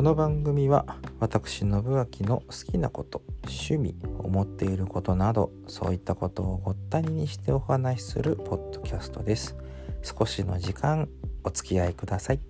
[0.00, 9.58] この番組は私信明の好きなこと趣味思っていることなどそういったことをごったににしてお話しするポッドキャストです。
[10.02, 11.06] 少しの時間
[11.44, 12.49] お付き合いください。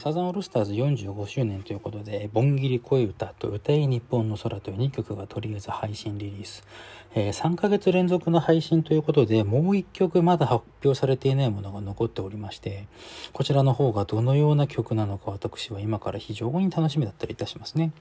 [0.00, 6.64] サザンオールスターズ45周年ということで、ボンギリ恋歌と歌い日本の空という2曲がとりあえず配信リリース。
[7.16, 12.88] えー、3ヶ月連続の配信ということで、もう1曲まだ発表されていないものが残っておりまして、
[13.34, 17.92] こちらの方がどのような曲なのか私は今から非常に楽しみだったりいたしますね。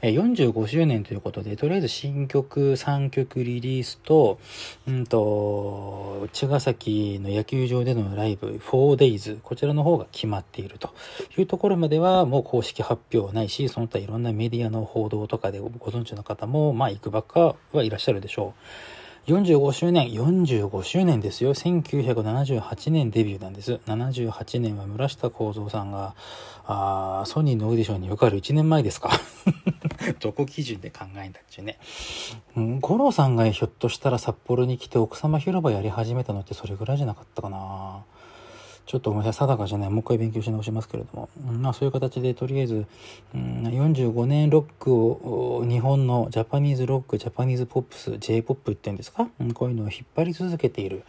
[0.00, 4.40] えー、45周年ということで、とりあえず新曲3曲リリースと、
[4.88, 10.94] うんと、茅ヶ崎の野球場でのライブ 4days、こちらの方が決まっていると
[11.36, 18.54] いうところまではもう公式発表はないし、その他いろんなメディアの報道とかでご存知の方も、まあ行くばっかはいらっしゃるでしょ
[19.26, 19.32] う。
[19.32, 21.52] 45周年、45周年ですよ。
[21.52, 23.74] 1978年デビューなんです。
[23.86, 26.14] 78年は村下孝蔵さんが、
[26.64, 29.10] あソニーのオーディションに受かる1年前ですか。
[30.20, 31.78] どこ基準で考えんだっちゅうね。
[32.56, 38.04] うん、五郎さんがひょっとしたら札幌に来て奥様広場やり始めたのってそれぐらいじゃなかったかな。
[38.88, 39.90] ちょっとごめんなさい、定かじゃない。
[39.90, 41.28] もう一回勉強し直しますけれども。
[41.60, 42.86] まあそういう形でとりあえず、
[43.34, 51.02] うん、45年ロックを、日本のジャパニーズロック、ジャパニーズポップス、J-POP っていうんですか、うん、こういうのを引っ張り続けている。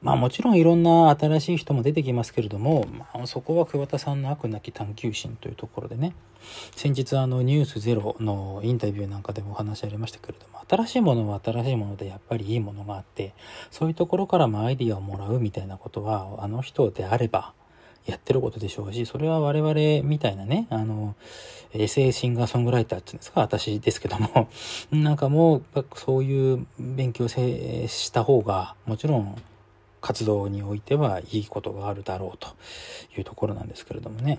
[0.00, 6.14] まあもちろんいろんな新しい人も出てきますけれども、まあ、そこは桑田さんの悪なき探求心というところでね、
[6.76, 13.34] 先日あのニュースゼロのインタビューなんかでもお話ありましたけれども、新しいものは新しいものでやっぱりいいものがあって、
[13.70, 17.54] そういうところからもアイディアをもらうみたいなことは、あの人であれば、
[18.06, 21.14] やってることでしょうし、それは我々みたいなね、あの、
[21.74, 24.48] エセシンガーソングライターっていうんですか、私ですけども、
[24.90, 29.36] なんかもう、そういう勉強した方が、もちろん
[30.00, 32.48] 活動においてはいいことがあるだろうと
[33.16, 34.38] いうところなんですけれどもね。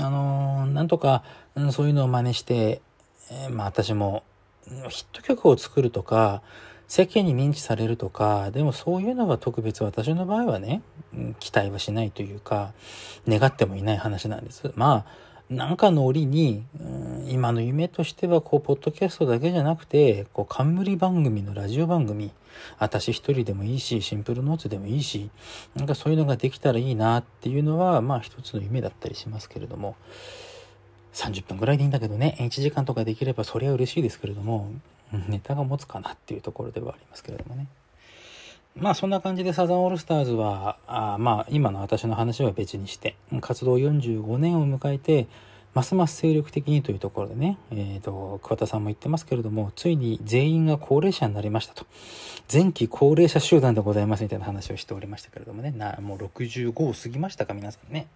[0.00, 1.22] あのー、なんとか、
[1.70, 2.80] そういうのを真似して、
[3.30, 4.24] えー、まあ私も
[4.88, 6.42] ヒット曲を作るとか、
[6.88, 10.82] 世間に認知されるとか、でもそういうのは特別私の場合はね、
[11.40, 12.72] 期待はしないというか、
[13.26, 14.72] 願ってもいない話なんです。
[14.76, 16.64] まあ、なんかの折に、
[17.28, 22.32] 今の夢としては、こう、ポッドキャストだけじゃなくて、こう、冠番組のラジオ番組、
[22.78, 25.30] 私一人でもいいし、シンプルノーツでもいいし、
[25.76, 29.94] なんかそういうのができたらいいなっていうのは、まあ一つの夢だったりしますけれども、
[31.12, 34.70] 30分ぐらいでいいんだけどね、1時間とかできればそりゃ嬉しいですけれども、
[35.28, 37.68] ネタが持つかなっていうところではありますけれどもね。
[38.78, 45.26] まあそんな感じでサザンオールスターズは、あまあ今の私の話は別にして、活動45年を迎えて、
[45.76, 51.84] ますます精力的にというところでね、えっ、ー、と、桑田さんも言ってますけれども、ついに全員が高齢者になりましたと。
[52.50, 58.08] 前期高齢者集団でございますみたいな話をしておりましたけれどもね、なもう65を過ぎましたか、皆さんね。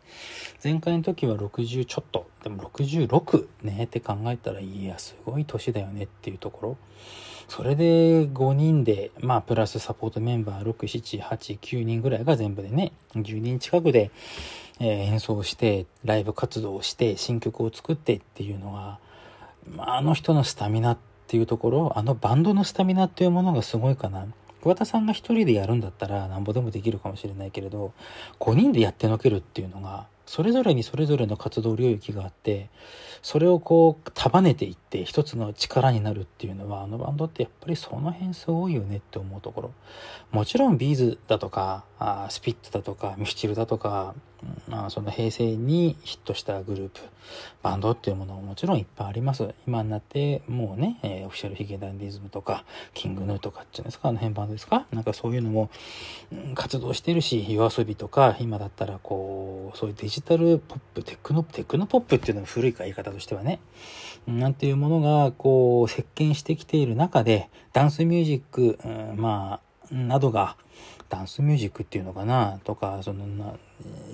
[0.64, 6.76] 前回の時は60ちょっと、でも66ねって考えたら、いや、すごい年だよねっていうところ。
[7.50, 14.12] それで5人で、まあ、プラスサポートメンバー6、7、8、9人ぐらいが全部でね、10人近くで、
[14.78, 19.00] えー、演奏して、ライブ活動をして、新曲を作ってっていうのは、
[19.68, 24.28] まあ、あの人のスタミナっていうところ、あのバンドのスタミナっていうものがすごいかな。
[24.62, 27.92] 桑田さんが一人でやるんだったらなんぼでもできるかもしれないけれど、
[28.38, 32.70] 5人でやってのけるっていうのが、それぞれにそれぞれの活動領域があって、
[33.20, 39.72] それをこう束ねていって一つの力になるっていうのはあのバンドってやっぱりその辺すごいよねって思うところ。
[40.30, 44.14] もちろんビーズだとかあスピッツだとかミスチルだとか、
[44.68, 47.00] まあ、その平成にヒットしたグループ。
[47.62, 49.54] バンドっていうものももちろんいっぱいあります。
[49.66, 52.64] 今になってもうね、えー、オフィシャルヒゲダンディズムとか
[52.94, 54.86] キングヌーとかっていうんですかあの辺バンドですか？
[54.92, 55.70] なんかそういうのも、
[56.32, 63.60] うん、活動してるし夜遊びとか今だったらこうそういうデジタルポップテクノテクノポップっていうのも古いか言い方としてはね、
[64.26, 70.56] なんていうものが、こう、席巻してきている中で、ダンスミュージック、うん、まあ、などが、
[71.08, 73.54] ダンスミュージックっていうのかな、とか、そのな、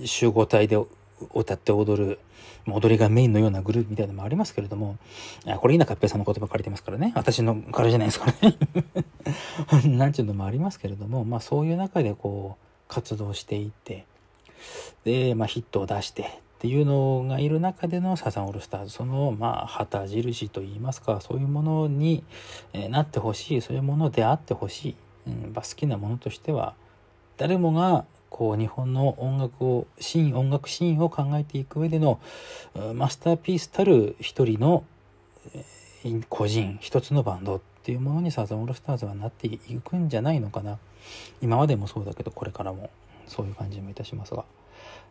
[0.05, 0.79] 集合体で
[1.35, 2.19] 歌って踊る、
[2.67, 4.97] 踊りがメインのようなグループみたいなのもありますけれども、
[5.58, 7.12] これ稲かっぺさんの言葉借りてますからね。
[7.14, 8.56] 私のからじゃないですからね。
[9.97, 14.06] なんていうのもありますけれども、まあそういう中でこう、活動していって、
[15.05, 18.91] で、まあヒットを出して、っていうのがいる中でのサザンオールスターズ。
[18.91, 22.25] そのまあ旗印といいますかそういうものに
[22.88, 23.61] なってほしい。
[23.61, 26.75] そういうものであってほしい、うん、好きなものとしては
[27.37, 32.20] 誰もがこう日本の音楽をシーン音楽シーンを考えていく上での
[32.94, 34.85] マスターピースたる一人の
[36.29, 40.79] 個人一つのバンドっていうものにサザンオールスターズはなっていくんじゃないのかな。
[41.41, 42.91] 今までもそうだけどこれからも。
[43.26, 44.44] そういう感じもいたしますが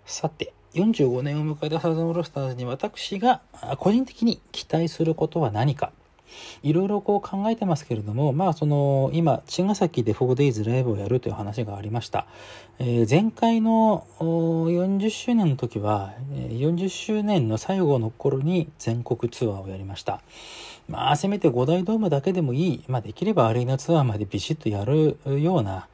[0.05, 3.41] さて45年を迎えたサザンオールスターズに私が
[3.77, 5.91] 個人的に期待することは何か
[6.63, 12.25] いろいろこう考えてますけれども、まあその、今、茅ヶ崎で 4days ライブをやるという話がありました。
[12.79, 20.21] えー、前回の40周年の時は、40周年の最後の頃に全国ツアーをやりました。
[20.87, 22.83] まあ、せめて5大ドームだけでもいい。
[22.87, 25.87] まあ、できればアリーナツアーまでビシッとやるような、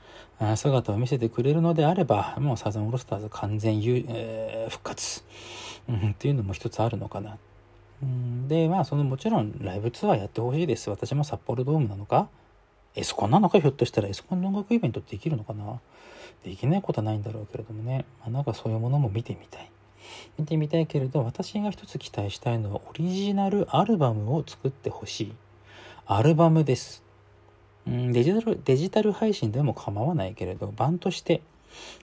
[0.56, 5.24] 姿を見せてくれるのであれば、もうサザンオールスターズ完全、えー、復活、
[5.88, 7.38] うん、っていうのも一つあるのかな。
[8.02, 10.90] うん、で、まあ、そのもちろんライブツアーやってほしいです。
[10.90, 12.28] 私も札幌ドームなのか、
[12.96, 15.80] エスコンなのかひょっとしたらエスコンの音楽イベントできるのかな
[16.44, 19.70] できないことはないんだろうけれどもね、まあ、なんかそういうものも見てみたい。
[20.38, 25.34] 見てみたいけれど、私が一つ期待したいのはオリジナルアルバムを作ってほしい。
[26.08, 27.04] アルバムです。
[27.88, 31.42] デジタル、デジタル配信でも構わないけれど、版として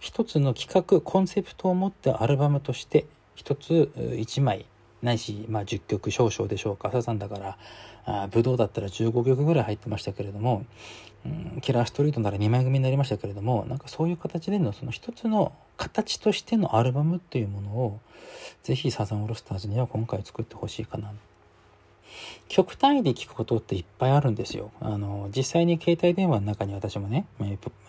[0.00, 4.66] 一つの企画、コンセプトを持ってアルバムとして一つ一枚
[5.02, 6.90] ないし、まあ、10曲少々でしょうか。
[6.90, 7.58] サザンだから、
[8.04, 10.64] あブドウだったら15曲ぐらい入ってましたけれども、
[11.24, 18.00] うん、キラーストリートなら2枚組になりましたけれども、なんかそういう形でのその一つの形としてのアルバムっていうものを、
[18.62, 21.12] ぜひサザンオールスターズには今回作ってほしいかな
[22.48, 24.70] 極単位で聞くことっていっぱいあるんですよ。
[24.80, 27.26] あの、実際に携帯電話の中に私もね、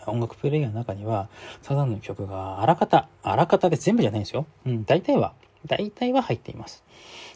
[0.06, 1.28] 音楽プレイヤーの中には、
[1.62, 4.46] サザンの曲があらかた、あらかたで全部じゃないんですよ。
[4.66, 5.32] うん、大体は、
[5.66, 6.84] 大体は入っています。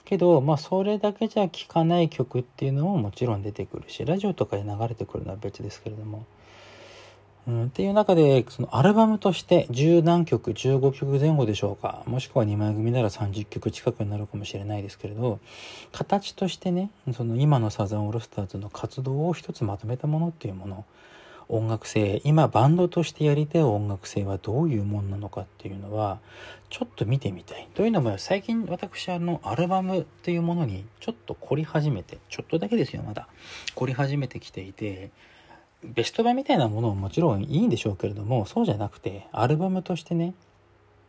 [0.04, 6.26] けど、まあ、それだけじゃ聴かない曲っていうのももちろん出てくるし、ラジオとかで流れてくるのは別ですけれども、
[7.46, 12.02] うん、っていう中で、そのアルバムとして10何曲、15曲前後でしょうか。
[12.06, 15.40] もしくは2枚組なら30曲近くになるかもしれないですけれど、
[15.92, 20.84] 形としてね、その今のサザンオールスターズの活動を一つまとめたものっていうもの、
[21.48, 26.20] 音楽性、今バンドとしてやりたい音楽性はどういうもんなのかっていうのは、
[26.70, 27.68] ちょっと見てみたい。
[27.74, 33.28] というのも、最近私あの、アルバムっていうものにちょっと凝り始めて、ちょっとだけですよ、まだ。
[33.74, 35.10] 凝り始めてきていて、
[35.84, 40.34] ベスト版みたいなものももちろんいいんでしょうけれども、そうじゃなくて、アルバムとしてね、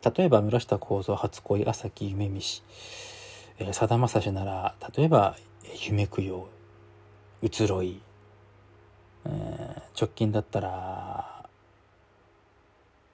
[0.04, 2.62] 例えば村下幸三初恋、朝木夢見し、
[3.72, 5.38] さだまさしなら、例えば、
[5.88, 6.48] 夢供養、
[7.42, 8.02] 移ろい、
[9.26, 11.46] えー、直近だったら、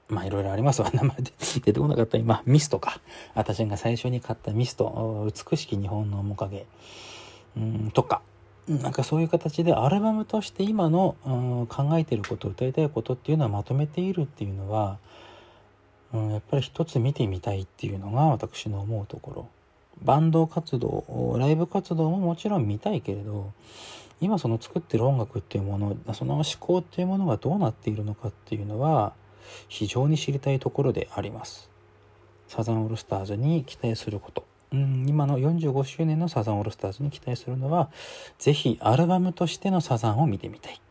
[0.09, 0.91] まあいろいろありますわ。
[0.93, 2.99] 名前で出てこなかった今、ミストか。
[3.35, 6.65] 私が最初に買ったミスト、美しき日本の面影、
[7.55, 8.21] うん、とか、
[8.67, 14.97] なんかそういう形でアルバムとして今の、うん、考えてること歌いたいことっていうのはまとめているっていうのは、
[16.13, 19.47] うん、やっぱり一つ見てみたいっていうのが私の思うところ。
[20.03, 23.51] バンド活動ライブ活動ももちろん見たいけれど
[24.19, 29.13] 今その作ってる音楽っていうものその思考っていうものがどうなっているのかっていうのは
[29.67, 31.69] 非常に知りたいところであります。
[32.47, 34.45] サザンオールスターズに期待すること。
[34.73, 37.89] うん、今の45周年のサザンオールスターズに期待するのは、
[38.39, 40.81] ぜひアルバムとしてのサザンを見てみたい。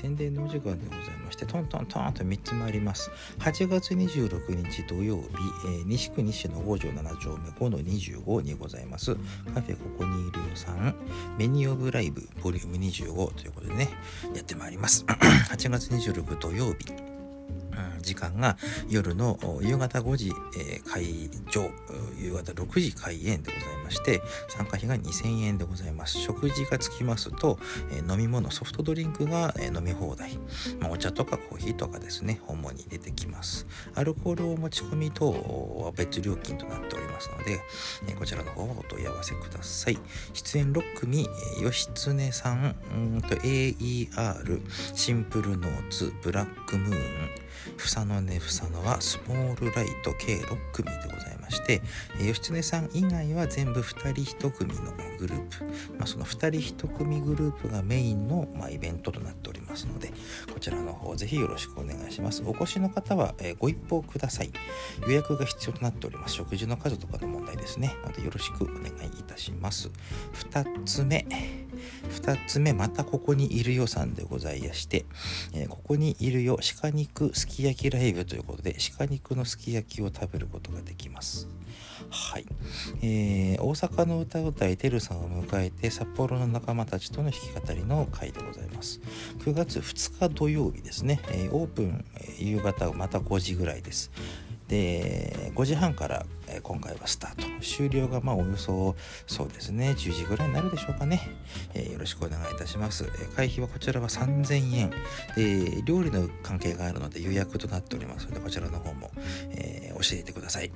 [0.00, 3.10] 宣伝のお時間でございまして、トントントンと3つもあります。
[3.38, 5.24] 8月26日土曜日、
[5.66, 9.14] えー、西区西の5条7丁目5の25にございます。
[9.54, 10.94] カフェここにいるよさん、
[11.36, 13.90] メニューオブライブボリューム25ということでね、
[14.34, 15.04] やってまいります。
[15.52, 17.09] 8月26土曜日。
[18.00, 18.56] 時間が
[18.88, 21.70] 夜の夕方5時、えー、会場、
[22.18, 26.18] 夕方6時開演でございまして、参加費が2000円でございます。
[26.18, 27.58] 食事がつきますと、
[27.92, 30.38] えー、飲み物、ソフトドリンクが、えー、飲み放題。
[30.80, 33.66] まあ、お茶とかコーヒーとかですね、主に出てきます。
[33.94, 37.60] アルコールを持ち込み等は別料金となっておりますので、
[38.08, 39.98] えこちらの方はお問い合わせください。
[40.32, 42.76] 出演6組、え義経さん、
[43.18, 44.60] んと AER、
[44.94, 47.30] シンプルノーツ、ブラックムーン、
[47.76, 51.82] ふさのねふさのはスモールライト計6組でございまして、
[52.18, 55.64] 義経さん以外は全部2人1組のグループ、
[55.98, 60.12] まあ、その2人1組グループがメインの、まあ、イベントとなっておりますので
[60.52, 62.42] こちらの方ぜひよろしくお願いします。
[62.44, 64.50] お越しの方は、えご一報ください。
[65.06, 66.34] 予約が必要となっております。
[66.34, 67.96] 食事の数とかの問題ですね。
[68.04, 68.88] のでよろしくお願い
[69.20, 69.90] いたします。
[70.34, 71.26] 2つ目。
[72.08, 75.04] 2つ目またここにいるよさんでございまして、
[75.54, 81.48] えー、ここにいるよ鹿肉すき焼きライブということで鹿肉のすき焼きを食べることができます。
[82.08, 82.46] はい、
[83.02, 89.00] えー、大阪の歌うたいてるさんを迎えて札幌の仲間たちとの弾き語りの会でございます。
[89.40, 94.10] 9月2日土曜日ですね、えー、オープン、えー、夕方また5時ぐらいです。
[94.70, 96.24] で5時半から、
[96.62, 98.96] 今回はスタート終了がまあおよそ
[99.26, 101.20] そうですね10時ぐらいになるでしょうかね、
[101.74, 104.90] えー、よろしくお願いいたします、え会費はこちらは3000円
[105.36, 109.10] で料理の関係があるので予約となっておりますのでこちらの方も、
[109.50, 110.72] えー、教えてください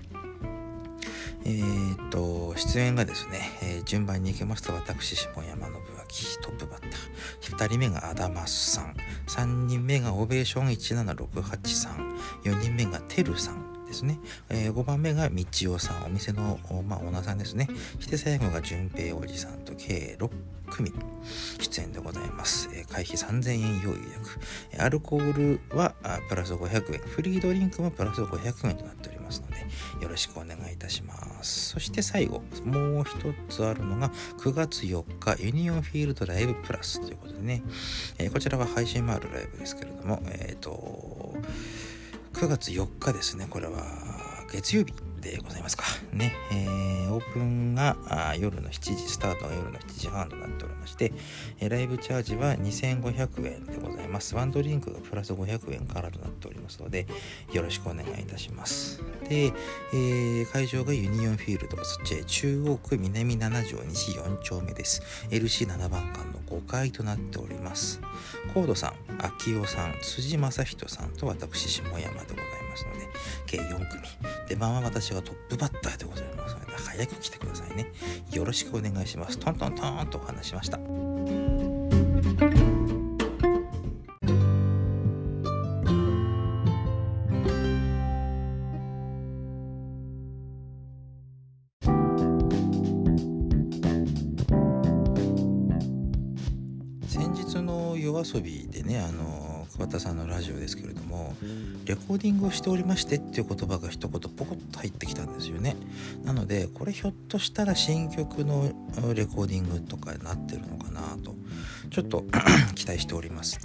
[1.46, 7.56] えー、っと、出演がですね、えー、順番に行きますと、私、下山信明、トップバッター。
[7.56, 8.94] 2人目がアダマスさん。
[9.26, 12.16] 3人目がオベーション1768さん。
[12.44, 13.63] 4人目がテルさん。
[13.94, 14.18] ですね、
[14.50, 17.68] えー、5番目が道夫さんお店の、まあ、オーナーさんですね。
[17.96, 20.30] そして最後が淳平おじさんと計6
[20.70, 20.92] 組
[21.60, 24.82] 出演でございます、えー、会費3000円用意約。
[24.82, 25.94] アルコールは
[26.28, 27.00] プラス500円。
[27.00, 29.58] フリードリンクもプラス500円となっておりますので
[30.02, 31.70] よろしくお願いいたします。
[31.70, 37.62] そして最後もう一つあるのが9月4日ユニオンフィールドライブプラスということでね、
[38.18, 41.36] えー、こちらは配信もあるライブですけれどもえっ、ー、と
[42.34, 43.46] 9月4日ですね。
[43.48, 43.84] これは
[44.50, 45.84] 月曜日でございますか。
[46.12, 47.96] ね、えー、オープンが
[48.36, 51.12] 夜の7時スタートが夜の7時半となっておりまして、
[51.60, 54.34] えー、ライブチャージは2500円でございます。
[54.34, 57.06] ワンドリンクがプラス500円からとなっておりますので
[57.52, 59.00] よろしくお願いいたします。
[59.28, 59.52] で、
[59.92, 65.02] えー、会場がユニオンフィールドそっち中央区南7条西4丁目です。
[65.30, 68.00] LC7 番館の5階となっております。
[68.52, 72.25] コードさん秋代さん辻正人さんと私下山でござい
[72.71, 73.09] ますので
[73.47, 74.02] 計4組。
[74.49, 77.92] 出番は私がトップバッターでございますので早く来てくださいね。
[78.33, 79.38] よろしくお願いします。
[79.38, 80.78] トントントンとお話しました。
[97.06, 98.63] 先日の夜遊び
[98.94, 101.34] ねあの桑田さんのラジオですけれども
[101.84, 105.76] レコーディングをしておりましてっていう言葉が一言ポコッと入ってきたんですよね
[106.24, 108.72] なのでこれひょっとしたら新曲の
[109.14, 111.34] レコーディングとかになってるのかなと
[111.90, 112.24] ちょっと
[112.74, 113.58] 期待しております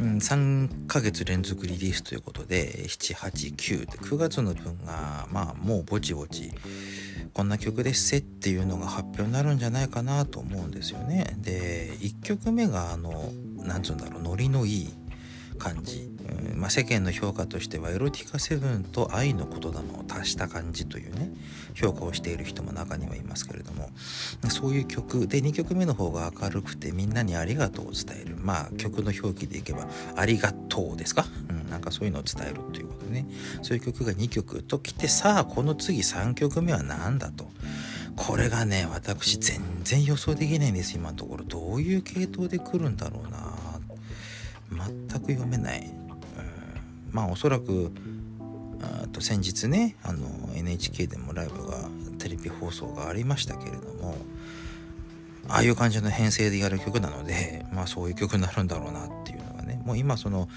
[0.00, 6.50] うん、3ヶ月連続リリースということで789で9月の分がまあもうぼちぼち
[7.34, 11.36] こんな曲ですせっていうのが発表になるんじゃないかなと思うんですよね。
[11.38, 13.32] で1曲目があの
[13.64, 14.94] 何つうんだろうノリのいい
[15.58, 21.32] 感じ、うんまあ、世間の評価としてはエロティカセブンと愛の言霊を足した感じというね
[21.74, 23.90] 評価をしている人も中にはいますけれども
[24.48, 25.26] そういう曲。
[25.26, 28.36] で2曲目の方が明るくてみんなにありがとうを伝える。
[28.36, 33.26] まあ曲の表記でいけばありがとうですか、うん、なんかそういうのを伝えるということでね。
[33.62, 37.48] そういう曲が2曲ときてさあこの次3曲目は何だと。
[38.16, 40.94] これがね私全然予想できないんです。
[40.94, 41.44] 今のところ。
[41.44, 43.53] どういう系統で来るんだろうな。
[44.70, 45.94] 全く読めない、うん、
[47.12, 47.92] まあおそらく
[48.82, 54.16] あと先日ねあの NHK でもライブがテレビ放送がありましたけれども
[55.48, 60.48] ああいう感じの編成でやる曲なのでまあそういう曲になるんだろうなっていうのがねもう今その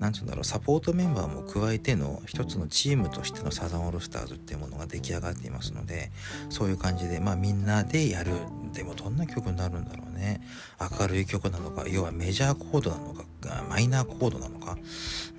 [0.00, 6.10] 何て言うんだろうサポートメンバーも加えての一つのチームとしてのサザンオールスターズっていうものが出来上がっていますので
[6.50, 8.32] そういう感じでまあみんなでやる
[8.72, 10.40] でもどんな曲になるんだろうね。
[11.00, 13.24] 明るい曲なのか要はメジャーコードなのか
[13.68, 14.76] マイナーコードなのか。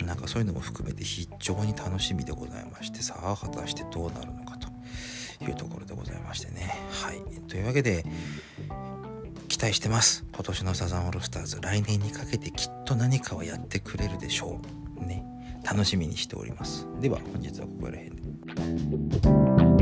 [0.06, 4.74] なんかそういうのも含めて非常に楽しみでございましてさあ果たしてどうなるのかと。
[5.42, 6.74] いうところでございましてね。
[7.04, 7.22] はい。
[7.48, 8.06] というわけで
[9.48, 10.25] 期待してます。
[10.34, 11.60] 今年のサザンオールスターズ。
[11.62, 14.60] 来年にかけてきっと何かはやってくれるでしょ
[15.00, 15.06] う。
[15.06, 15.25] ね。
[15.63, 16.88] 楽しみにしております。
[17.02, 18.12] では本日はここら辺
[19.68, 19.73] で。